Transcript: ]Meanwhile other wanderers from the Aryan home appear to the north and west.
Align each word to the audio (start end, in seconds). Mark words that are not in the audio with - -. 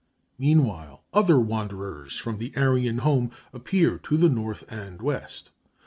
]Meanwhile 0.45 1.03
other 1.13 1.39
wanderers 1.39 2.17
from 2.17 2.37
the 2.37 2.51
Aryan 2.57 2.97
home 3.05 3.29
appear 3.53 3.99
to 3.99 4.17
the 4.17 4.29
north 4.29 4.63
and 4.67 4.99
west. 4.99 5.51